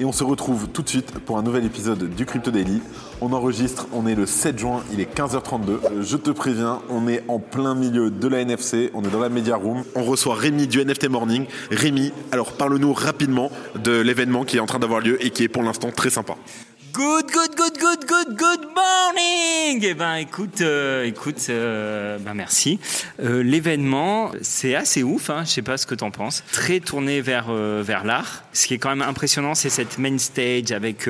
Et 0.00 0.04
on 0.04 0.10
se 0.10 0.24
retrouve 0.24 0.66
tout 0.68 0.82
de 0.82 0.88
suite 0.88 1.12
pour 1.20 1.38
un 1.38 1.42
nouvel 1.42 1.64
épisode 1.64 2.10
du 2.16 2.26
Crypto 2.26 2.50
Daily. 2.50 2.82
On 3.20 3.32
enregistre, 3.32 3.86
on 3.92 4.08
est 4.08 4.16
le 4.16 4.26
7 4.26 4.58
juin, 4.58 4.82
il 4.92 4.98
est 5.00 5.14
15h32. 5.16 5.68
Euh, 5.68 6.02
Je 6.02 6.16
te 6.16 6.30
préviens, 6.30 6.80
on 6.90 7.06
est 7.06 7.22
en 7.28 7.38
plein 7.38 7.76
milieu 7.76 8.10
de 8.10 8.26
la 8.26 8.40
NFC, 8.40 8.90
on 8.94 9.04
est 9.04 9.10
dans 9.10 9.20
la 9.20 9.28
Media 9.28 9.54
Room. 9.54 9.84
On 9.94 10.02
reçoit 10.02 10.34
Rémi 10.34 10.66
du 10.66 10.84
NFT 10.84 11.08
Morning. 11.08 11.46
Rémi, 11.70 12.12
alors 12.32 12.52
parle-nous 12.52 12.92
rapidement 12.92 13.52
de 13.82 13.92
l'événement 14.00 14.44
qui 14.44 14.56
est 14.56 14.60
en 14.60 14.66
train 14.66 14.80
d'avoir 14.80 15.00
lieu 15.00 15.24
et 15.24 15.30
qui 15.30 15.44
est 15.44 15.48
pour 15.48 15.62
l'instant 15.62 15.90
très 15.94 16.10
sympa. 16.10 16.34
Good, 16.94 17.32
good, 17.32 17.56
good, 17.56 17.76
good, 17.80 18.06
good, 18.06 18.36
good 18.38 18.68
morning. 18.72 19.82
Eh 19.82 19.94
ben, 19.94 20.14
écoute, 20.14 20.60
euh, 20.60 21.04
écoute, 21.04 21.44
euh, 21.48 22.18
ben 22.18 22.34
merci. 22.34 22.78
Euh, 23.18 23.42
L'événement, 23.42 24.30
c'est 24.42 24.76
assez 24.76 25.02
ouf. 25.02 25.28
Hein, 25.28 25.42
je 25.44 25.50
sais 25.50 25.62
pas 25.62 25.76
ce 25.76 25.88
que 25.88 25.96
t'en 25.96 26.12
penses. 26.12 26.44
Très 26.52 26.78
tourné 26.78 27.20
vers 27.20 27.52
vers 27.52 28.04
l'art. 28.04 28.44
Ce 28.52 28.68
qui 28.68 28.74
est 28.74 28.78
quand 28.78 28.90
même 28.90 29.02
impressionnant, 29.02 29.56
c'est 29.56 29.70
cette 29.70 29.98
main 29.98 30.16
stage 30.18 30.70
avec 30.70 31.08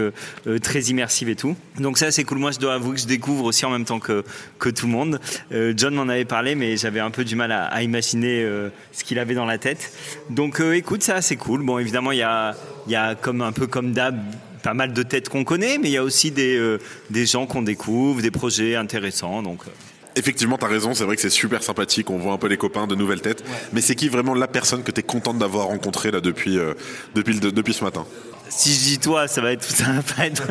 très 0.62 0.80
immersive 0.80 1.28
et 1.28 1.36
tout. 1.36 1.54
Donc 1.78 1.98
ça, 1.98 2.10
c'est 2.10 2.24
cool. 2.24 2.38
Moi, 2.38 2.52
je 2.52 2.60
dois 2.60 2.74
avouer 2.74 2.94
que 2.94 3.00
je 3.02 3.06
découvre 3.06 3.44
aussi 3.44 3.66
en 3.66 3.70
même 3.70 3.84
temps 3.84 4.00
que 4.00 4.24
que 4.58 4.70
tout 4.70 4.86
le 4.86 4.92
monde. 4.92 5.20
John 5.76 5.94
m'en 5.94 6.08
avait 6.08 6.24
parlé, 6.24 6.54
mais 6.54 6.78
j'avais 6.78 7.00
un 7.00 7.10
peu 7.10 7.24
du 7.24 7.36
mal 7.36 7.52
à, 7.52 7.82
imaginer 7.82 8.42
ce 8.92 9.04
qu'il 9.04 9.18
avait 9.18 9.34
dans 9.34 9.44
la 9.44 9.58
tête. 9.58 9.92
Donc, 10.30 10.60
écoute, 10.60 11.02
ça, 11.02 11.20
c'est 11.20 11.36
cool. 11.36 11.62
Bon, 11.62 11.78
évidemment, 11.78 12.12
il 12.12 12.18
y 12.18 12.22
a 12.22 12.54
il 12.86 12.92
y 12.92 12.96
a 12.96 13.14
comme 13.14 13.42
un 13.42 13.52
peu 13.52 13.66
comme 13.66 13.92
d'hab 13.92 14.16
pas 14.64 14.74
mal 14.74 14.94
de 14.94 15.02
têtes 15.02 15.28
qu'on 15.28 15.44
connaît, 15.44 15.76
mais 15.76 15.90
il 15.90 15.92
y 15.92 15.98
a 15.98 16.02
aussi 16.02 16.30
des, 16.30 16.56
euh, 16.56 16.78
des 17.10 17.26
gens 17.26 17.46
qu'on 17.46 17.60
découvre, 17.62 18.22
des 18.22 18.30
projets 18.30 18.76
intéressants. 18.76 19.42
Donc, 19.42 19.60
euh. 19.66 19.70
Effectivement, 20.16 20.56
tu 20.56 20.64
as 20.64 20.68
raison, 20.68 20.94
c'est 20.94 21.04
vrai 21.04 21.16
que 21.16 21.22
c'est 21.22 21.28
super 21.28 21.62
sympathique, 21.62 22.08
on 22.08 22.16
voit 22.18 22.32
un 22.32 22.38
peu 22.38 22.46
les 22.46 22.56
copains, 22.56 22.86
de 22.86 22.94
nouvelles 22.94 23.20
têtes. 23.20 23.44
Mais 23.72 23.82
c'est 23.82 23.94
qui 23.94 24.08
vraiment 24.08 24.34
la 24.34 24.48
personne 24.48 24.82
que 24.82 24.90
tu 24.90 25.00
es 25.00 25.02
contente 25.02 25.38
d'avoir 25.38 25.66
rencontrée 25.66 26.10
là, 26.10 26.20
depuis, 26.20 26.58
euh, 26.58 26.72
depuis, 27.14 27.40
depuis 27.40 27.74
ce 27.74 27.84
matin? 27.84 28.06
Si 28.48 28.72
je 28.72 28.80
dis 28.84 28.98
toi, 28.98 29.28
ça 29.28 29.42
va 29.42 29.52
être, 29.52 29.64
ça 29.64 29.84
va 29.84 30.02
pas 30.02 30.26
être, 30.26 30.46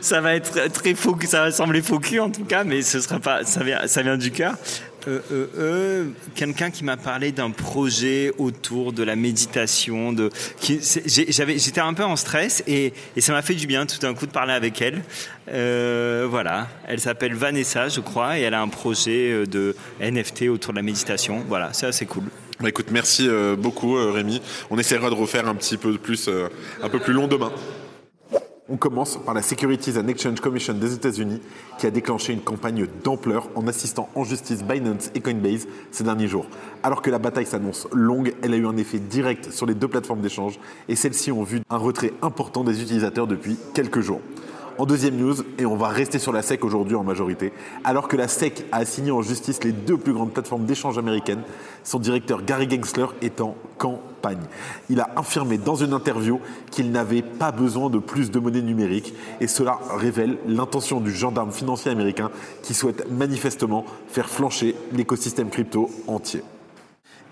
ça 0.00 0.20
va 0.20 0.34
être 0.34 0.72
très 0.72 0.94
faux, 0.94 1.16
ça 1.26 1.42
va 1.42 1.52
sembler 1.52 1.82
faux 1.82 2.00
cul 2.00 2.18
en 2.18 2.30
tout 2.30 2.44
cas, 2.44 2.64
mais 2.64 2.82
ce 2.82 3.00
sera 3.00 3.20
pas, 3.20 3.44
ça 3.44 3.62
vient, 3.62 3.86
ça 3.86 4.02
vient 4.02 4.16
du 4.16 4.30
cœur. 4.30 4.56
Euh, 5.06 5.20
euh, 5.32 5.46
euh, 5.58 6.04
quelqu'un 6.34 6.70
qui 6.70 6.84
m'a 6.84 6.96
parlé 6.96 7.32
d'un 7.32 7.50
projet 7.50 8.32
autour 8.38 8.92
de 8.92 9.02
la 9.02 9.16
méditation, 9.16 10.14
j'étais 10.62 11.80
un 11.80 11.94
peu 11.94 12.04
en 12.04 12.16
stress 12.16 12.62
et, 12.66 12.92
ça 13.18 13.32
m'a 13.32 13.42
fait 13.42 13.54
du 13.54 13.66
bien 13.66 13.86
tout 13.86 13.98
d'un 13.98 14.14
coup 14.14 14.26
de 14.26 14.32
parler 14.32 14.52
avec 14.52 14.80
elle. 14.80 15.02
Voilà, 16.28 16.68
elle 16.86 17.00
s'appelle 17.00 17.34
Vanessa, 17.34 17.88
je 17.88 18.00
crois, 18.00 18.38
et 18.38 18.42
elle 18.42 18.54
a 18.54 18.62
un 18.62 18.68
projet 18.68 19.46
de 19.46 19.76
NFT 20.00 20.48
autour 20.48 20.72
de 20.72 20.78
la 20.78 20.82
méditation. 20.82 21.44
Voilà, 21.48 21.72
c'est 21.72 21.86
assez 21.86 22.06
cool. 22.06 22.24
Bah, 22.60 22.68
écoute, 22.68 22.86
merci 22.90 23.28
beaucoup 23.58 23.94
Rémi. 23.94 24.40
On 24.70 24.78
essaiera 24.78 25.10
de 25.10 25.14
refaire 25.14 25.48
un 25.48 25.54
petit 25.54 25.76
peu 25.76 25.98
plus, 25.98 26.30
un 26.82 26.88
peu 26.88 26.98
plus 26.98 27.12
long 27.12 27.28
demain. 27.28 27.52
On 28.66 28.78
commence 28.78 29.18
par 29.18 29.34
la 29.34 29.42
Securities 29.42 29.98
and 29.98 30.08
Exchange 30.08 30.40
Commission 30.40 30.72
des 30.72 30.94
États-Unis 30.94 31.38
qui 31.78 31.86
a 31.86 31.90
déclenché 31.90 32.32
une 32.32 32.40
campagne 32.40 32.86
d'ampleur 33.04 33.50
en 33.56 33.66
assistant 33.66 34.08
en 34.14 34.24
justice 34.24 34.64
Binance 34.64 35.10
et 35.14 35.20
Coinbase 35.20 35.66
ces 35.90 36.02
derniers 36.02 36.28
jours. 36.28 36.46
Alors 36.82 37.02
que 37.02 37.10
la 37.10 37.18
bataille 37.18 37.44
s'annonce 37.44 37.86
longue, 37.92 38.32
elle 38.40 38.54
a 38.54 38.56
eu 38.56 38.66
un 38.66 38.78
effet 38.78 39.00
direct 39.00 39.52
sur 39.52 39.66
les 39.66 39.74
deux 39.74 39.88
plateformes 39.88 40.22
d'échange 40.22 40.58
et 40.88 40.96
celles-ci 40.96 41.30
ont 41.30 41.42
vu 41.42 41.60
un 41.68 41.76
retrait 41.76 42.14
important 42.22 42.64
des 42.64 42.80
utilisateurs 42.80 43.26
depuis 43.26 43.58
quelques 43.74 44.00
jours. 44.00 44.22
En 44.76 44.86
deuxième 44.86 45.16
news, 45.16 45.36
et 45.58 45.66
on 45.66 45.76
va 45.76 45.88
rester 45.88 46.18
sur 46.18 46.32
la 46.32 46.42
SEC 46.42 46.64
aujourd'hui 46.64 46.96
en 46.96 47.04
majorité, 47.04 47.52
alors 47.84 48.08
que 48.08 48.16
la 48.16 48.26
SEC 48.26 48.64
a 48.72 48.78
assigné 48.78 49.12
en 49.12 49.22
justice 49.22 49.62
les 49.62 49.70
deux 49.70 49.96
plus 49.96 50.12
grandes 50.12 50.32
plateformes 50.32 50.64
d'échange 50.64 50.98
américaines, 50.98 51.42
son 51.84 52.00
directeur 52.00 52.44
Gary 52.44 52.68
Gensler 52.68 53.06
est 53.22 53.40
en 53.40 53.54
campagne. 53.78 54.42
Il 54.90 54.98
a 54.98 55.10
affirmé 55.14 55.58
dans 55.58 55.76
une 55.76 55.92
interview 55.92 56.40
qu'il 56.72 56.90
n'avait 56.90 57.22
pas 57.22 57.52
besoin 57.52 57.88
de 57.88 57.98
plus 57.98 58.32
de 58.32 58.40
monnaie 58.40 58.62
numérique, 58.62 59.14
et 59.40 59.46
cela 59.46 59.78
révèle 59.96 60.38
l'intention 60.48 61.00
du 61.00 61.12
gendarme 61.12 61.52
financier 61.52 61.92
américain 61.92 62.32
qui 62.62 62.74
souhaite 62.74 63.08
manifestement 63.12 63.84
faire 64.08 64.28
flancher 64.28 64.74
l'écosystème 64.92 65.50
crypto 65.50 65.88
entier. 66.08 66.42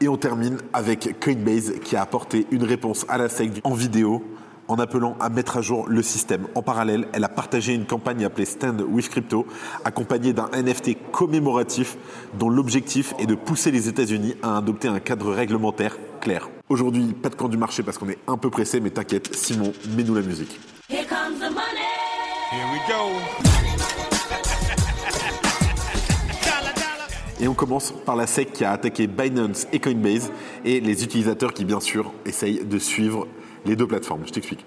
Et 0.00 0.08
on 0.08 0.16
termine 0.16 0.58
avec 0.72 1.18
Coinbase 1.20 1.74
qui 1.82 1.96
a 1.96 2.02
apporté 2.02 2.46
une 2.52 2.64
réponse 2.64 3.04
à 3.08 3.18
la 3.18 3.28
SEC 3.28 3.60
en 3.64 3.74
vidéo 3.74 4.22
en 4.68 4.78
appelant 4.78 5.16
à 5.20 5.28
mettre 5.28 5.56
à 5.56 5.62
jour 5.62 5.86
le 5.88 6.02
système. 6.02 6.46
En 6.54 6.62
parallèle, 6.62 7.06
elle 7.12 7.24
a 7.24 7.28
partagé 7.28 7.74
une 7.74 7.86
campagne 7.86 8.24
appelée 8.24 8.44
Stand 8.44 8.80
with 8.88 9.08
Crypto, 9.08 9.46
accompagnée 9.84 10.32
d'un 10.32 10.48
NFT 10.52 11.10
commémoratif 11.10 11.96
dont 12.38 12.48
l'objectif 12.48 13.14
est 13.18 13.26
de 13.26 13.34
pousser 13.34 13.70
les 13.70 13.88
États-Unis 13.88 14.34
à 14.42 14.56
adopter 14.56 14.88
un 14.88 15.00
cadre 15.00 15.32
réglementaire 15.32 15.96
clair. 16.20 16.48
Aujourd'hui, 16.68 17.12
pas 17.12 17.28
de 17.28 17.34
camp 17.34 17.48
du 17.48 17.56
marché 17.56 17.82
parce 17.82 17.98
qu'on 17.98 18.08
est 18.08 18.18
un 18.26 18.36
peu 18.36 18.50
pressé, 18.50 18.80
mais 18.80 18.90
t'inquiète, 18.90 19.34
Simon, 19.34 19.72
mets-nous 19.96 20.14
la 20.14 20.22
musique. 20.22 20.58
Here 20.88 21.06
comes 21.06 21.38
the 21.38 21.52
money. 21.52 21.92
Here 22.50 22.66
we 22.72 22.80
go. 22.88 23.52
Et 27.42 27.48
on 27.48 27.54
commence 27.54 27.92
par 28.06 28.14
la 28.14 28.28
SEC 28.28 28.52
qui 28.52 28.64
a 28.64 28.70
attaqué 28.70 29.08
Binance 29.08 29.66
et 29.72 29.80
Coinbase 29.80 30.30
et 30.64 30.78
les 30.78 31.02
utilisateurs 31.02 31.52
qui, 31.52 31.64
bien 31.64 31.80
sûr, 31.80 32.12
essayent 32.24 32.64
de 32.64 32.78
suivre 32.78 33.26
les 33.64 33.76
deux 33.76 33.86
plateformes. 33.86 34.22
Je 34.26 34.32
t'explique. 34.32 34.64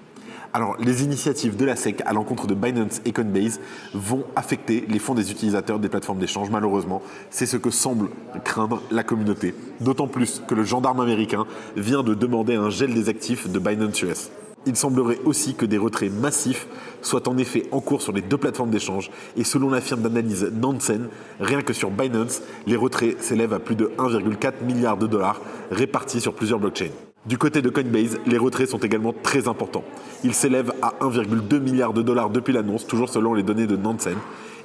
Alors, 0.56 0.78
les 0.80 1.04
initiatives 1.04 1.58
de 1.58 1.66
la 1.66 1.76
SEC 1.76 2.02
à 2.06 2.14
l'encontre 2.14 2.48
de 2.48 2.54
Binance 2.54 3.02
et 3.04 3.12
Coinbase 3.12 3.60
vont 3.94 4.24
affecter 4.38 4.86
les 4.88 5.00
fonds 5.00 5.14
des 5.14 5.30
utilisateurs 5.30 5.80
des 5.80 5.90
plateformes 5.90 6.20
d'échange, 6.20 6.50
malheureusement. 6.50 7.02
C'est 7.30 7.46
ce 7.46 7.58
que 7.58 7.70
semble 7.70 8.08
craindre 8.46 8.82
la 8.90 9.04
communauté. 9.04 9.54
D'autant 9.82 10.08
plus 10.08 10.42
que 10.48 10.56
le 10.56 10.64
gendarme 10.64 11.02
américain 11.02 11.46
vient 11.76 12.04
de 12.04 12.14
demander 12.14 12.56
un 12.56 12.70
gel 12.70 12.94
des 12.94 13.10
actifs 13.10 13.50
de 13.50 13.60
Binance 13.60 14.02
US. 14.04 14.32
Il 14.66 14.78
semblerait 14.78 15.20
aussi 15.26 15.56
que 15.56 15.66
des 15.66 15.78
retraits 15.78 16.12
massifs 16.12 16.68
soient 17.02 17.28
en 17.28 17.38
effet 17.38 17.68
en 17.72 17.82
cours 17.82 18.02
sur 18.02 18.14
les 18.14 18.22
deux 18.22 18.38
plateformes 18.38 18.72
d'échange 18.72 19.12
et 19.36 19.44
selon 19.44 19.70
la 19.70 19.82
firme 19.82 20.04
d'analyse 20.04 20.50
Nansen, 20.54 21.10
rien 21.42 21.62
que 21.62 21.74
sur 21.74 21.92
Binance, 21.92 22.42
les 22.66 22.78
retraits 22.78 23.22
s'élèvent 23.22 23.54
à 23.54 23.60
plus 23.60 23.76
de 23.76 23.92
1,4 23.98 24.64
milliard 24.64 24.96
de 24.96 25.06
dollars 25.06 25.42
répartis 25.70 26.22
sur 26.22 26.34
plusieurs 26.34 26.60
blockchains. 26.60 26.92
Du 27.26 27.40
côté 27.40 27.64
de 27.64 27.70
Coinbase, 27.70 28.20
les 28.28 28.38
retraits 28.38 28.70
sont 28.70 28.78
également 28.78 29.12
très 29.24 29.48
importants. 29.48 29.84
Ils 30.24 30.36
s'élèvent 30.36 30.74
à 30.84 30.94
1,2 31.02 31.60
milliard 31.60 31.92
de 31.92 32.04
dollars 32.04 32.30
depuis 32.30 32.54
l'annonce, 32.54 32.86
toujours 32.86 33.10
selon 33.10 33.34
les 33.34 33.42
données 33.42 33.66
de 33.66 33.76
Nansen, 33.76 34.18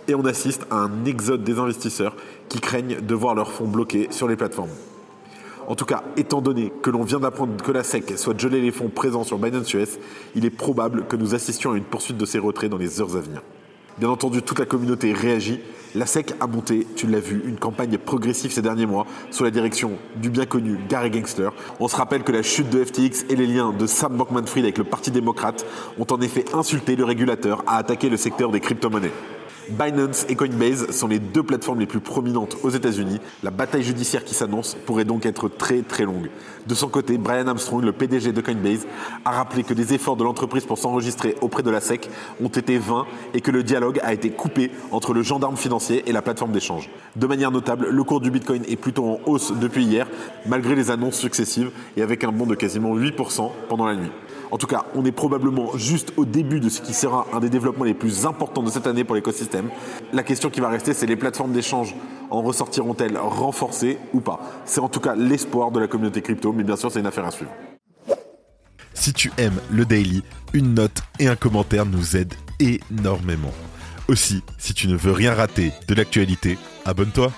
et 0.09 0.15
on 0.15 0.27
assiste 0.27 0.67
à 0.71 0.77
un 0.77 1.07
exode 1.07 1.43
des 1.43 1.59
investisseurs 1.59 2.15
qui 2.51 2.61
craignent 2.61 3.01
de 3.01 3.15
voir 3.15 3.35
leurs 3.35 3.51
fonds 3.51 3.67
bloqués 3.67 4.09
sur 4.11 4.29
les 4.29 4.37
plateformes. 4.37 4.69
En 5.69 5.75
tout 5.75 5.87
cas, 5.87 6.03
étant 6.19 6.43
donné 6.43 6.71
que 6.83 6.91
l'on 6.91 7.03
vient 7.03 7.21
d'apprendre 7.21 7.57
que 7.63 7.73
la 7.73 7.83
SEC 7.83 8.19
souhaite 8.19 8.41
geler 8.41 8.61
les 8.61 8.73
fonds 8.73 8.89
présents 8.89 9.25
sur 9.25 9.39
Binance 9.39 9.73
US, 9.73 9.99
il 10.35 10.45
est 10.45 10.51
probable 10.51 11.07
que 11.07 11.17
nous 11.17 11.35
assistions 11.35 11.73
à 11.73 11.79
une 11.79 11.85
poursuite 11.85 12.19
de 12.19 12.27
ces 12.27 12.39
retraits 12.39 12.71
dans 12.71 12.77
les 12.77 13.01
heures 13.01 13.17
à 13.17 13.21
venir. 13.21 13.41
Bien 14.01 14.09
entendu, 14.09 14.41
toute 14.41 14.59
la 14.59 14.65
communauté 14.65 15.13
réagit. 15.13 15.61
La 15.95 16.07
SEC 16.07 16.33
a 16.41 16.47
monté, 16.47 16.87
tu 16.97 17.07
l'as 17.07 17.21
vu, 17.21 17.43
une 17.45 17.59
campagne 17.59 17.99
progressive 17.99 18.51
ces 18.51 18.63
derniers 18.63 18.87
mois 18.87 19.07
sous 19.31 19.45
la 19.45 19.51
direction 19.51 19.99
du 20.17 20.31
bien 20.31 20.47
connu 20.47 20.79
Gary 20.89 21.13
Gensler. 21.13 21.51
On 21.81 21.87
se 21.87 21.97
rappelle 21.97 22.23
que 22.23 22.33
la 22.33 22.43
chute 22.43 22.71
de 22.71 22.83
FTX 22.83 23.27
et 23.29 23.37
les 23.37 23.47
liens 23.47 23.75
de 23.79 23.87
Sam 23.87 24.17
Bankman-Fried 24.17 24.65
avec 24.65 24.79
le 24.79 24.85
Parti 24.85 25.11
démocrate 25.11 25.67
ont 25.99 26.07
en 26.11 26.21
effet 26.23 26.47
insulté 26.55 26.97
le 26.97 27.05
régulateur 27.05 27.63
à 27.67 27.77
attaquer 27.77 28.09
le 28.09 28.17
secteur 28.17 28.51
des 28.51 28.61
crypto-monnaies. 28.61 29.13
Binance 29.71 30.27
et 30.29 30.35
Coinbase 30.35 30.91
sont 30.91 31.07
les 31.07 31.21
deux 31.21 31.43
plateformes 31.43 31.79
les 31.81 31.87
plus 31.87 32.01
prominentes 32.01 32.57
aux 32.63 32.71
États-Unis. 32.71 33.21
La 33.43 33.51
bataille 33.51 33.83
judiciaire 33.83 34.25
qui 34.25 34.35
s'annonce 34.35 34.77
pourrait 34.87 35.05
donc 35.05 35.27
être 35.27 35.49
très 35.49 35.83
très 35.83 36.05
longue. 36.05 36.29
De 36.67 36.75
son 36.75 36.89
côté, 36.89 37.19
Brian 37.19 37.47
Armstrong, 37.47 37.83
le 37.85 37.93
PDG 37.93 38.33
de 38.33 38.41
Coinbase, 38.41 38.87
a 39.25 39.31
rappelé 39.31 39.63
que 39.63 39.73
les 39.73 39.95
efforts 39.95 40.17
de 40.17 40.25
l'entreprise 40.25 40.65
pour 40.65 40.79
s'enregistrer 40.79 41.37
auprès 41.41 41.63
de 41.63 41.71
la 41.71 41.81
SEC 41.81 42.11
ont 42.43 42.49
été 42.49 42.79
vains 42.79 43.07
et 43.33 43.41
que 43.41 43.51
le 43.51 43.63
dialogue 43.63 44.01
a 44.03 44.13
été 44.13 44.31
coupé 44.31 44.71
entre 44.91 45.15
le 45.15 45.23
gendarme 45.23 45.57
financier 45.57 46.03
et 46.07 46.13
la 46.13 46.23
plateforme 46.23 46.53
d'échange. 46.53 46.91
De 47.17 47.27
manière 47.27 47.51
notable, 47.51 47.89
le 47.91 48.05
cours 48.05 48.21
du 48.21 48.31
Bitcoin 48.31 48.65
est 48.69 48.77
plutôt 48.77 49.05
en 49.05 49.21
hausse 49.27 49.53
depuis 49.53 49.85
hier, 49.85 50.07
malgré 50.47 50.75
les 50.75 50.91
annonces 50.91 51.17
successives 51.17 51.71
et 51.97 52.03
avec 52.03 52.25
un 52.25 52.33
bond 52.33 52.47
de 52.47 52.55
quasiment 52.55 52.97
8% 52.97 53.51
pendant 53.69 53.87
la 53.87 53.95
nuit. 53.95 54.11
En 54.51 54.59
tout 54.59 54.67
cas, 54.67 54.87
on 54.95 55.05
est 55.05 55.13
probablement 55.13 55.77
juste 55.77 56.13
au 56.17 56.25
début 56.25 56.59
de 56.59 56.69
ce 56.69 56.81
qui 56.81 56.93
sera 56.93 57.27
un 57.33 57.39
des 57.39 57.51
développements 57.51 57.85
les 57.85 57.95
plus 57.95 58.27
importants 58.27 58.63
de 58.63 58.71
cette 58.71 58.87
année 58.87 59.05
pour 59.05 59.15
l'écosystème. 59.15 59.71
La 60.13 60.25
question 60.25 60.51
qui 60.51 60.61
va 60.61 60.69
rester, 60.69 60.93
c'est 60.93 61.07
les 61.07 61.17
plateformes 61.17 61.53
d'échange 61.53 61.95
en 62.31 62.43
ressortiront-elles 62.43 63.17
renforcées 63.17 63.99
ou 64.13 64.21
pas? 64.21 64.41
C'est 64.65 64.81
en 64.81 64.89
tout 64.89 65.01
cas 65.01 65.15
l'espoir 65.15 65.71
de 65.71 65.79
la 65.79 65.87
communauté 65.87 66.21
crypto, 66.21 66.53
mais 66.53 66.65
bien 66.65 66.77
sûr, 66.77 66.91
c'est 66.91 67.01
une 67.01 67.07
affaire 67.07 67.27
à 67.27 67.31
suivre. 67.31 67.53
Si 68.95 69.13
tu 69.13 69.31
aimes 69.39 69.61
le 69.71 69.85
daily, 69.85 70.23
une 70.53 70.75
note 70.75 71.03
et 71.19 71.29
un 71.29 71.37
commentaire 71.37 71.87
nous 71.87 72.17
aident 72.17 72.35
énormément. 72.59 73.53
Aussi, 74.09 74.43
si 74.59 74.75
tu 74.75 74.89
ne 74.89 74.97
veux 74.97 75.13
rien 75.13 75.33
rater 75.33 75.73
de 75.87 75.95
l'actualité, 75.95 76.59
abonne-toi. 76.85 77.31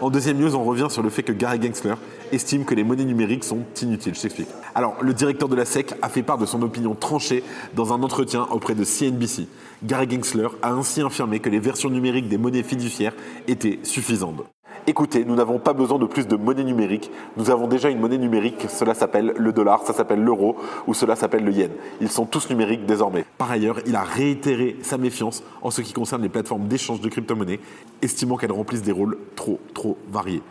En 0.00 0.10
deuxième 0.10 0.38
news, 0.38 0.56
on 0.56 0.64
revient 0.64 0.88
sur 0.90 1.02
le 1.02 1.08
fait 1.08 1.22
que 1.22 1.32
Gary 1.32 1.62
Gensler 1.62 1.94
estime 2.32 2.64
que 2.64 2.74
les 2.74 2.82
monnaies 2.82 3.04
numériques 3.04 3.44
sont 3.44 3.64
inutiles. 3.80 4.16
Je 4.16 4.22
t'explique. 4.22 4.48
Alors, 4.76 4.96
le 5.00 5.14
directeur 5.14 5.48
de 5.48 5.54
la 5.54 5.64
SEC 5.64 5.94
a 6.02 6.08
fait 6.08 6.24
part 6.24 6.38
de 6.38 6.46
son 6.46 6.60
opinion 6.62 6.94
tranchée 6.94 7.44
dans 7.74 7.92
un 7.92 8.02
entretien 8.02 8.48
auprès 8.50 8.74
de 8.74 8.82
CNBC. 8.82 9.46
Gary 9.84 10.10
Gensler 10.10 10.48
a 10.62 10.72
ainsi 10.72 11.00
affirmé 11.00 11.38
que 11.38 11.48
les 11.48 11.60
versions 11.60 11.90
numériques 11.90 12.28
des 12.28 12.38
monnaies 12.38 12.64
fiduciaires 12.64 13.14
étaient 13.46 13.78
suffisantes. 13.84 14.42
Écoutez, 14.86 15.24
nous 15.24 15.36
n'avons 15.36 15.60
pas 15.60 15.72
besoin 15.72 15.98
de 15.98 16.06
plus 16.06 16.26
de 16.26 16.36
monnaie 16.36 16.64
numérique. 16.64 17.10
Nous 17.36 17.50
avons 17.50 17.68
déjà 17.68 17.88
une 17.88 18.00
monnaie 18.00 18.18
numérique. 18.18 18.66
Cela 18.68 18.94
s'appelle 18.94 19.32
le 19.36 19.52
dollar, 19.52 19.82
ça 19.86 19.94
s'appelle 19.94 20.22
l'euro 20.22 20.56
ou 20.86 20.92
cela 20.92 21.14
s'appelle 21.14 21.44
le 21.44 21.52
yen. 21.52 21.70
Ils 22.00 22.10
sont 22.10 22.26
tous 22.26 22.50
numériques 22.50 22.84
désormais. 22.84 23.24
Par 23.38 23.50
ailleurs, 23.50 23.78
il 23.86 23.94
a 23.94 24.02
réitéré 24.02 24.76
sa 24.82 24.98
méfiance 24.98 25.42
en 25.62 25.70
ce 25.70 25.82
qui 25.82 25.92
concerne 25.92 26.22
les 26.22 26.28
plateformes 26.28 26.66
d'échange 26.66 27.00
de 27.00 27.08
crypto-monnaies, 27.08 27.60
estimant 28.02 28.36
qu'elles 28.36 28.52
remplissent 28.52 28.82
des 28.82 28.92
rôles 28.92 29.16
trop, 29.36 29.60
trop 29.72 29.96
variés. 30.10 30.42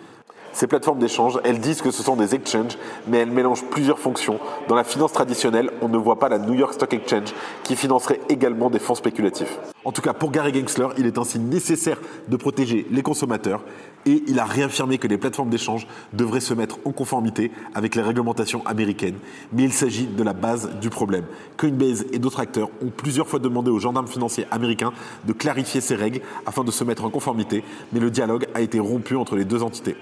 Ces 0.54 0.68
plateformes 0.68 1.00
d'échange, 1.00 1.40
elles 1.44 1.60
disent 1.60 1.82
que 1.82 1.90
ce 1.90 2.04
sont 2.04 2.16
des 2.16 2.36
exchanges, 2.36 2.78
mais 3.08 3.18
elles 3.18 3.32
mélangent 3.32 3.66
plusieurs 3.72 3.98
fonctions. 3.98 4.40
Dans 4.68 4.76
la 4.76 4.84
finance 4.84 5.12
traditionnelle, 5.12 5.72
on 5.82 5.90
ne 5.90 5.98
voit 5.98 6.20
pas 6.20 6.30
la 6.30 6.38
New 6.38 6.54
York 6.54 6.74
Stock 6.74 6.94
Exchange 6.94 7.34
qui 7.64 7.76
financerait 7.76 8.20
également 8.30 8.70
des 8.70 8.78
fonds 8.78 8.94
spéculatifs. 8.94 9.58
En 9.84 9.92
tout 9.92 10.04
cas, 10.04 10.14
pour 10.14 10.32
Gary 10.32 10.54
Gensler, 10.54 10.90
il 11.00 11.08
est 11.08 11.18
ainsi 11.18 11.40
nécessaire 11.40 12.00
de 12.28 12.38
protéger 12.38 12.86
les 12.92 13.02
consommateurs 13.02 13.64
et 14.06 14.24
il 14.28 14.40
a 14.40 14.46
réaffirmé 14.46 15.00
que 15.00 15.08
les 15.08 15.18
plateformes 15.18 15.50
d'échange 15.50 15.88
devraient 16.14 16.40
se 16.40 16.54
mettre 16.54 16.78
en 16.86 16.92
conformité 16.92 17.52
avec 17.74 17.96
les 17.96 18.04
réglementations 18.04 18.64
américaines. 18.68 19.18
Mais 19.54 19.64
il 19.64 19.74
s'agit 19.74 20.06
de 20.06 20.24
la 20.24 20.34
base 20.34 20.70
du 20.80 20.92
problème. 20.92 21.26
Coinbase 21.58 22.06
et 22.14 22.20
d'autres 22.20 22.40
acteurs 22.40 22.70
ont 22.86 22.92
plusieurs 22.96 23.28
fois 23.28 23.40
demandé 23.40 23.72
aux 23.72 23.80
gendarmes 23.80 24.08
financiers 24.08 24.46
américains 24.52 24.94
de 25.26 25.34
clarifier 25.34 25.82
ces 25.82 25.96
règles 25.96 26.22
afin 26.46 26.64
de 26.64 26.72
se 26.72 26.84
mettre 26.84 27.06
en 27.06 27.10
conformité, 27.10 27.64
mais 27.92 28.00
le 28.00 28.12
dialogue 28.12 28.46
a 28.54 28.62
été 28.62 28.80
rompu 28.80 29.16
entre 29.16 29.36
les 29.36 29.46
deux 29.46 29.64
entités. 29.64 29.98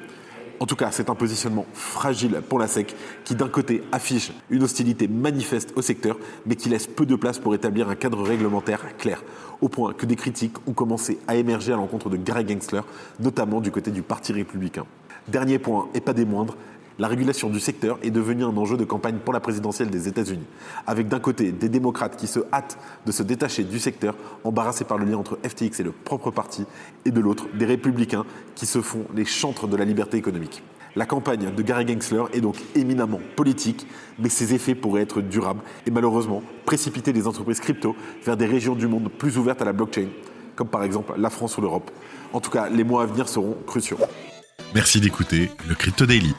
En 0.61 0.67
tout 0.67 0.75
cas, 0.75 0.91
c'est 0.91 1.09
un 1.09 1.15
positionnement 1.15 1.65
fragile 1.73 2.39
pour 2.47 2.59
la 2.59 2.67
SEC 2.67 2.95
qui 3.23 3.33
d'un 3.33 3.49
côté 3.49 3.81
affiche 3.91 4.31
une 4.51 4.61
hostilité 4.61 5.07
manifeste 5.07 5.73
au 5.75 5.81
secteur, 5.81 6.19
mais 6.45 6.55
qui 6.55 6.69
laisse 6.69 6.85
peu 6.85 7.07
de 7.07 7.15
place 7.15 7.39
pour 7.39 7.55
établir 7.55 7.89
un 7.89 7.95
cadre 7.95 8.21
réglementaire 8.21 8.95
clair, 8.99 9.23
au 9.59 9.69
point 9.69 9.93
que 9.93 10.05
des 10.05 10.15
critiques 10.15 10.57
ont 10.67 10.73
commencé 10.73 11.17
à 11.27 11.35
émerger 11.35 11.73
à 11.73 11.77
l'encontre 11.77 12.11
de 12.11 12.17
Gary 12.17 12.47
Gensler, 12.47 12.81
notamment 13.19 13.59
du 13.59 13.71
côté 13.71 13.89
du 13.89 14.03
Parti 14.03 14.33
républicain. 14.33 14.85
Dernier 15.27 15.57
point, 15.57 15.89
et 15.95 15.99
pas 15.99 16.13
des 16.13 16.25
moindres, 16.25 16.55
la 16.99 17.07
régulation 17.07 17.49
du 17.49 17.59
secteur 17.59 17.97
est 18.03 18.11
devenue 18.11 18.43
un 18.43 18.55
enjeu 18.55 18.77
de 18.77 18.83
campagne 18.83 19.17
pour 19.17 19.33
la 19.33 19.39
présidentielle 19.39 19.89
des 19.89 20.07
États-Unis, 20.07 20.45
avec 20.87 21.07
d'un 21.07 21.19
côté 21.19 21.51
des 21.51 21.69
démocrates 21.69 22.15
qui 22.15 22.27
se 22.27 22.39
hâtent 22.53 22.77
de 23.05 23.11
se 23.11 23.23
détacher 23.23 23.63
du 23.63 23.79
secteur, 23.79 24.15
embarrassés 24.43 24.85
par 24.85 24.97
le 24.97 25.05
lien 25.05 25.17
entre 25.17 25.39
FTX 25.47 25.79
et 25.79 25.83
le 25.83 25.91
propre 25.91 26.31
parti, 26.31 26.65
et 27.05 27.11
de 27.11 27.19
l'autre 27.19 27.47
des 27.53 27.65
républicains 27.65 28.25
qui 28.55 28.65
se 28.65 28.81
font 28.81 29.05
les 29.15 29.25
chantres 29.25 29.67
de 29.67 29.77
la 29.77 29.85
liberté 29.85 30.17
économique. 30.17 30.63
La 30.95 31.05
campagne 31.05 31.55
de 31.55 31.61
Gary 31.61 31.87
Gensler 31.87 32.23
est 32.33 32.41
donc 32.41 32.57
éminemment 32.75 33.21
politique, 33.37 33.87
mais 34.19 34.27
ses 34.27 34.53
effets 34.53 34.75
pourraient 34.75 35.03
être 35.03 35.21
durables 35.21 35.61
et 35.87 35.91
malheureusement 35.91 36.43
précipiter 36.65 37.13
les 37.13 37.27
entreprises 37.27 37.61
crypto 37.61 37.95
vers 38.25 38.35
des 38.35 38.45
régions 38.45 38.75
du 38.75 38.87
monde 38.87 39.09
plus 39.09 39.37
ouvertes 39.37 39.61
à 39.61 39.65
la 39.65 39.71
blockchain, 39.71 40.07
comme 40.55 40.67
par 40.67 40.83
exemple 40.83 41.13
la 41.17 41.29
France 41.29 41.57
ou 41.57 41.61
l'Europe. 41.61 41.89
En 42.33 42.41
tout 42.41 42.51
cas, 42.51 42.69
les 42.69 42.83
mois 42.83 43.03
à 43.03 43.05
venir 43.05 43.29
seront 43.29 43.55
cruciaux. 43.65 43.97
Merci 44.75 44.99
d'écouter 44.99 45.49
le 45.67 45.75
Crypto 45.75 46.05
Daily. 46.05 46.33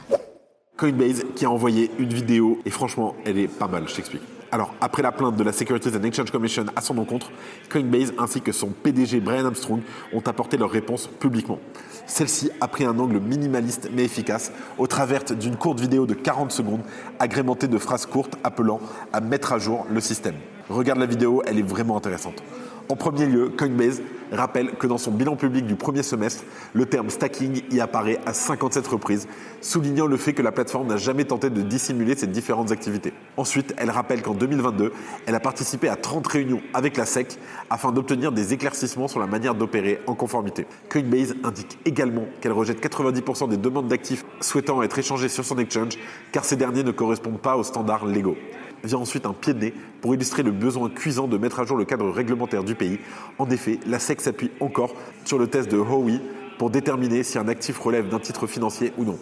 Coinbase 0.77 1.25
qui 1.37 1.45
a 1.45 1.51
envoyé 1.51 1.91
une 1.99 2.09
vidéo 2.09 2.59
et 2.65 2.71
franchement, 2.71 3.15
elle 3.27 3.39
est 3.39 3.49
pas 3.49 3.69
mal, 3.69 3.85
je. 3.89 4.19
Alors, 4.51 4.75
après 4.81 5.03
la 5.03 5.13
plainte 5.13 5.37
de 5.37 5.45
la 5.45 5.53
Securities 5.53 5.97
and 5.97 6.03
Exchange 6.03 6.31
Commission 6.31 6.65
à 6.75 6.81
son 6.81 6.97
encontre, 6.99 7.31
Coinbase 7.71 8.13
ainsi 8.19 8.41
que 8.41 8.53
son 8.53 8.69
PDG 8.69 9.21
Brian 9.21 9.45
Armstrong 9.45 9.81
ont 10.13 10.23
apporté 10.27 10.57
leur 10.57 10.71
réponse 10.71 11.07
publiquement. 11.07 11.59
Celle-ci 12.07 12.51
a 12.61 12.69
pris 12.69 12.85
un 12.85 12.99
angle 12.99 13.21
minimaliste 13.21 13.91
mais 13.95 14.05
efficace 14.05 14.51
au 14.79 14.87
travers 14.87 15.25
d'une 15.25 15.57
courte 15.57 15.79
vidéo 15.79 16.07
de 16.07 16.15
40 16.15 16.51
secondes 16.51 16.83
agrémentée 17.19 17.69
de 17.69 17.79
phrases 17.79 18.07
courtes 18.07 18.37
appelant 18.43 18.81
à 19.13 19.21
mettre 19.21 19.53
à 19.53 19.59
jour 19.59 19.87
le 19.91 20.01
système. 20.01 20.37
Regarde 20.73 21.01
la 21.01 21.07
vidéo, 21.07 21.43
elle 21.45 21.59
est 21.59 21.69
vraiment 21.69 21.99
intéressante. 21.99 22.43
En 22.89 22.97
premier 22.97 23.27
lieu, 23.27 23.51
Coinbase 23.51 24.01
rappelle 24.33 24.73
que 24.73 24.87
dans 24.87 24.97
son 24.97 25.11
bilan 25.11 25.37
public 25.37 25.67
du 25.67 25.77
premier 25.77 26.03
semestre, 26.03 26.45
le 26.73 26.87
terme 26.87 27.11
stacking 27.11 27.61
y 27.71 27.81
apparaît 27.81 28.19
à 28.25 28.33
57 28.33 28.87
reprises, 28.87 29.29
soulignant 29.61 30.07
le 30.07 30.17
fait 30.17 30.33
que 30.33 30.41
la 30.41 30.51
plateforme 30.51 30.89
n'a 30.89 30.97
jamais 30.97 31.27
tenté 31.27 31.51
de 31.51 31.61
dissimuler 31.61 32.17
ses 32.17 32.27
différentes 32.27 32.73
activités. 32.73 33.13
Ensuite, 33.37 33.75
elle 33.77 33.91
rappelle 33.91 34.23
qu'en 34.23 34.33
2022, 34.33 34.95
elle 35.27 35.35
a 35.35 35.41
participé 35.41 35.91
à 35.91 35.97
30 35.97 36.27
réunions 36.27 36.63
avec 36.73 36.97
la 36.97 37.05
SEC 37.05 37.39
afin 37.69 37.93
d'obtenir 37.93 38.33
des 38.33 38.55
éclaircissements 38.55 39.09
sur 39.09 39.21
la 39.21 39.27
manière 39.27 39.55
d'opérer 39.55 40.01
en 40.07 40.15
conformité. 40.15 40.67
Coinbase 40.89 41.35
indique 41.45 41.79
également 41.85 42.25
qu'elle 42.41 42.53
rejette 42.53 42.83
90% 42.83 43.51
des 43.51 43.59
demandes 43.59 43.89
d'actifs 43.89 44.25
souhaitant 44.41 44.83
être 44.83 44.99
échangés 44.99 45.29
sur 45.29 45.45
son 45.45 45.59
exchange 45.59 45.99
car 46.33 46.47
ces 46.47 46.57
derniers 46.57 46.83
ne 46.83 46.93
correspondent 46.93 47.41
pas 47.41 47.59
aux 47.59 47.63
standards 47.63 48.07
légaux 48.07 48.37
vient 48.85 48.99
ensuite 48.99 49.27
un 49.27 49.33
pied 49.33 49.55
de 49.55 49.59
nez 49.59 49.75
pour 50.01 50.15
illustrer 50.15 50.43
le 50.43 50.51
besoin 50.51 50.91
cuisant 50.91 51.29
de 51.29 51.39
mettre 51.39 51.61
à 51.61 51.65
jour 51.65 51.77
le 51.77 51.85
cadre 51.85 52.09
réglementaire 52.11 52.65
du 52.65 52.75
pays. 52.75 52.99
En 53.39 53.49
effet, 53.51 53.79
la 53.87 53.99
SEC 53.99 54.21
s'appuie 54.21 54.51
encore 54.61 54.95
sur 55.25 55.39
le 55.39 55.47
test 55.47 55.71
de 55.71 55.79
Howey 55.79 56.21
pour 56.59 56.71
déterminer 56.71 57.23
si 57.23 57.39
un 57.39 57.49
actif 57.49 57.79
relève 57.79 58.09
d'un 58.09 58.21
titre 58.21 58.47
financier 58.47 58.93
ou 58.99 59.05
non. 59.05 59.19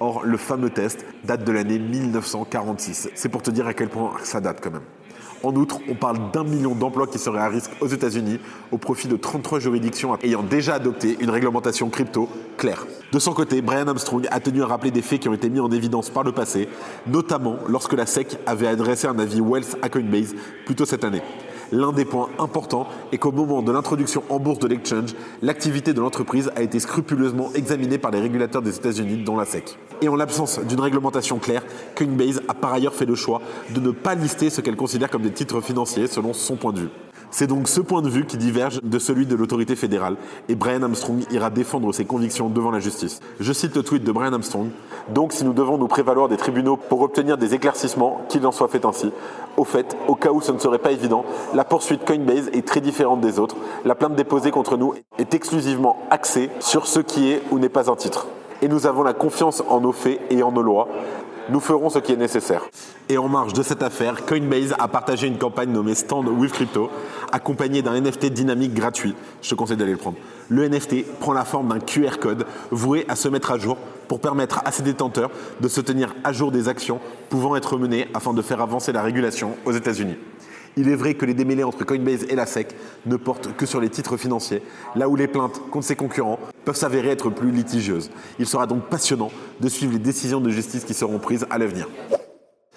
Or, 0.00 0.24
le 0.24 0.36
fameux 0.36 0.70
test 0.70 1.04
date 1.24 1.44
de 1.44 1.52
l'année 1.52 1.78
1946. 1.78 3.10
C'est 3.14 3.28
pour 3.28 3.42
te 3.42 3.50
dire 3.50 3.66
à 3.66 3.74
quel 3.74 3.88
point 3.88 4.12
ça 4.24 4.40
date 4.40 4.60
quand 4.60 4.72
même. 4.72 4.82
En 5.42 5.54
outre, 5.56 5.78
on 5.88 5.94
parle 5.94 6.30
d'un 6.32 6.44
million 6.44 6.74
d'emplois 6.74 7.06
qui 7.06 7.18
seraient 7.18 7.40
à 7.40 7.48
risque 7.48 7.72
aux 7.80 7.88
États-Unis 7.88 8.38
au 8.70 8.78
profit 8.78 9.08
de 9.08 9.16
33 9.16 9.58
juridictions 9.58 10.16
ayant 10.22 10.42
déjà 10.42 10.74
adopté 10.74 11.16
une 11.20 11.30
réglementation 11.30 11.90
crypto 11.90 12.28
claire. 12.56 12.86
De 13.12 13.18
son 13.18 13.32
côté, 13.32 13.60
Brian 13.60 13.88
Armstrong 13.88 14.26
a 14.30 14.40
tenu 14.40 14.62
à 14.62 14.66
rappeler 14.66 14.90
des 14.90 15.02
faits 15.02 15.20
qui 15.20 15.28
ont 15.28 15.34
été 15.34 15.50
mis 15.50 15.60
en 15.60 15.70
évidence 15.70 16.10
par 16.10 16.22
le 16.22 16.32
passé, 16.32 16.68
notamment 17.06 17.56
lorsque 17.68 17.94
la 17.94 18.06
SEC 18.06 18.38
avait 18.46 18.68
adressé 18.68 19.08
un 19.08 19.18
avis 19.18 19.40
Wealth 19.40 19.76
à 19.82 19.88
Coinbase 19.88 20.34
plus 20.64 20.74
tôt 20.74 20.84
cette 20.84 21.04
année. 21.04 21.22
L'un 21.72 21.90
des 21.90 22.04
points 22.04 22.28
importants 22.38 22.86
est 23.12 23.18
qu'au 23.18 23.32
moment 23.32 23.62
de 23.62 23.72
l'introduction 23.72 24.22
en 24.28 24.38
bourse 24.38 24.58
de 24.58 24.68
l'exchange, 24.68 25.14
l'activité 25.40 25.94
de 25.94 26.02
l'entreprise 26.02 26.52
a 26.54 26.60
été 26.60 26.78
scrupuleusement 26.78 27.50
examinée 27.54 27.96
par 27.96 28.10
les 28.10 28.20
régulateurs 28.20 28.60
des 28.60 28.76
États-Unis, 28.76 29.24
dont 29.24 29.38
la 29.38 29.46
SEC. 29.46 29.78
Et 30.02 30.08
en 30.10 30.14
l'absence 30.14 30.60
d'une 30.60 30.80
réglementation 30.80 31.38
claire, 31.38 31.62
Coinbase 31.96 32.42
a 32.46 32.52
par 32.52 32.74
ailleurs 32.74 32.94
fait 32.94 33.06
le 33.06 33.14
choix 33.14 33.40
de 33.74 33.80
ne 33.80 33.90
pas 33.90 34.14
lister 34.14 34.50
ce 34.50 34.60
qu'elle 34.60 34.76
considère 34.76 35.08
comme 35.08 35.22
des 35.22 35.32
titres 35.32 35.62
financiers 35.62 36.08
selon 36.08 36.34
son 36.34 36.56
point 36.56 36.74
de 36.74 36.80
vue. 36.80 36.88
C'est 37.34 37.46
donc 37.46 37.66
ce 37.66 37.80
point 37.80 38.02
de 38.02 38.10
vue 38.10 38.26
qui 38.26 38.36
diverge 38.36 38.78
de 38.82 38.98
celui 38.98 39.24
de 39.24 39.34
l'autorité 39.34 39.74
fédérale 39.74 40.16
et 40.50 40.54
Brian 40.54 40.82
Armstrong 40.82 41.24
ira 41.30 41.48
défendre 41.48 41.90
ses 41.94 42.04
convictions 42.04 42.50
devant 42.50 42.70
la 42.70 42.78
justice. 42.78 43.20
Je 43.40 43.54
cite 43.54 43.74
le 43.74 43.82
tweet 43.82 44.04
de 44.04 44.12
Brian 44.12 44.34
Armstrong. 44.34 44.68
Donc 45.08 45.32
si 45.32 45.46
nous 45.46 45.54
devons 45.54 45.78
nous 45.78 45.88
prévaloir 45.88 46.28
des 46.28 46.36
tribunaux 46.36 46.76
pour 46.76 47.00
obtenir 47.00 47.38
des 47.38 47.54
éclaircissements, 47.54 48.20
qu'il 48.28 48.46
en 48.46 48.52
soit 48.52 48.68
fait 48.68 48.84
ainsi. 48.84 49.10
Au 49.56 49.64
fait, 49.64 49.96
au 50.08 50.14
cas 50.14 50.30
où 50.30 50.42
ce 50.42 50.52
ne 50.52 50.58
serait 50.58 50.78
pas 50.78 50.92
évident, 50.92 51.24
la 51.54 51.64
poursuite 51.64 52.04
Coinbase 52.04 52.50
est 52.52 52.66
très 52.66 52.82
différente 52.82 53.22
des 53.22 53.38
autres. 53.38 53.56
La 53.86 53.94
plainte 53.94 54.14
déposée 54.14 54.50
contre 54.50 54.76
nous 54.76 54.92
est 55.16 55.32
exclusivement 55.32 55.96
axée 56.10 56.50
sur 56.60 56.86
ce 56.86 57.00
qui 57.00 57.30
est 57.30 57.40
ou 57.50 57.58
n'est 57.58 57.70
pas 57.70 57.90
un 57.90 57.96
titre. 57.96 58.26
Et 58.60 58.68
nous 58.68 58.86
avons 58.86 59.04
la 59.04 59.14
confiance 59.14 59.62
en 59.70 59.80
nos 59.80 59.92
faits 59.92 60.20
et 60.28 60.42
en 60.42 60.52
nos 60.52 60.62
lois. 60.62 60.86
Nous 61.48 61.60
ferons 61.60 61.90
ce 61.90 61.98
qui 61.98 62.12
est 62.12 62.16
nécessaire. 62.16 62.62
Et 63.08 63.18
en 63.18 63.28
marge 63.28 63.52
de 63.52 63.62
cette 63.62 63.82
affaire, 63.82 64.24
Coinbase 64.24 64.74
a 64.78 64.86
partagé 64.86 65.26
une 65.26 65.38
campagne 65.38 65.70
nommée 65.70 65.94
Stand 65.94 66.28
with 66.28 66.52
Crypto, 66.52 66.88
accompagnée 67.32 67.82
d'un 67.82 68.00
NFT 68.00 68.26
dynamique 68.26 68.74
gratuit. 68.74 69.14
Je 69.42 69.50
te 69.50 69.54
conseille 69.54 69.76
d'aller 69.76 69.92
le 69.92 69.98
prendre. 69.98 70.18
Le 70.48 70.68
NFT 70.68 71.18
prend 71.18 71.32
la 71.32 71.44
forme 71.44 71.68
d'un 71.68 71.80
QR 71.80 72.18
code 72.20 72.46
voué 72.70 73.04
à 73.08 73.16
se 73.16 73.28
mettre 73.28 73.50
à 73.50 73.58
jour 73.58 73.76
pour 74.06 74.20
permettre 74.20 74.60
à 74.64 74.70
ses 74.70 74.82
détenteurs 74.82 75.30
de 75.60 75.68
se 75.68 75.80
tenir 75.80 76.14
à 76.22 76.32
jour 76.32 76.52
des 76.52 76.68
actions 76.68 77.00
pouvant 77.28 77.56
être 77.56 77.76
menées 77.76 78.08
afin 78.14 78.32
de 78.32 78.42
faire 78.42 78.60
avancer 78.60 78.92
la 78.92 79.02
régulation 79.02 79.56
aux 79.64 79.72
États-Unis. 79.72 80.16
Il 80.76 80.88
est 80.88 80.96
vrai 80.96 81.14
que 81.14 81.26
les 81.26 81.34
démêlés 81.34 81.64
entre 81.64 81.84
Coinbase 81.84 82.24
et 82.28 82.34
la 82.34 82.46
SEC 82.46 82.74
ne 83.06 83.16
portent 83.16 83.54
que 83.56 83.66
sur 83.66 83.80
les 83.80 83.90
titres 83.90 84.16
financiers, 84.16 84.62
là 84.96 85.08
où 85.08 85.16
les 85.16 85.28
plaintes 85.28 85.60
contre 85.70 85.86
ses 85.86 85.96
concurrents 85.96 86.38
peuvent 86.64 86.76
s'avérer 86.76 87.08
être 87.08 87.30
plus 87.30 87.50
litigieuses. 87.50 88.10
Il 88.38 88.46
sera 88.46 88.66
donc 88.66 88.88
passionnant 88.88 89.30
de 89.60 89.68
suivre 89.68 89.92
les 89.92 89.98
décisions 89.98 90.40
de 90.40 90.50
justice 90.50 90.84
qui 90.84 90.94
seront 90.94 91.18
prises 91.18 91.46
à 91.50 91.58
l'avenir. 91.58 91.88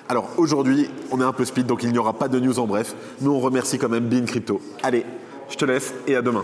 Alors 0.09 0.29
aujourd'hui, 0.37 0.89
on 1.11 1.21
est 1.21 1.23
un 1.23 1.33
peu 1.33 1.45
speed, 1.45 1.65
donc 1.65 1.83
il 1.83 1.91
n'y 1.91 1.97
aura 1.97 2.13
pas 2.13 2.27
de 2.27 2.39
news 2.39 2.59
en 2.59 2.67
bref. 2.67 2.95
Nous, 3.21 3.31
on 3.31 3.39
remercie 3.39 3.79
quand 3.79 3.89
même 3.89 4.07
Bean 4.07 4.25
Crypto. 4.25 4.61
Allez, 4.83 5.05
je 5.49 5.55
te 5.55 5.65
laisse 5.65 5.93
et 6.05 6.15
à 6.15 6.21
demain. 6.21 6.43